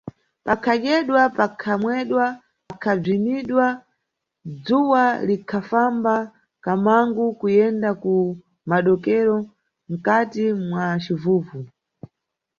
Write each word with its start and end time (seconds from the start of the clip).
Pakhadyedwa, 0.45 1.21
pakhamwedwa 1.37 2.25
pakhabzinidwa, 2.67 3.65
dzuwa 4.65 5.03
likhafamba 5.27 6.15
kamangu, 6.63 7.25
kuyenda 7.39 7.89
ku 8.01 8.13
madokero, 8.69 9.37
mkati 9.91 10.43
mwa 10.67 10.85
civuvu. 11.03 11.59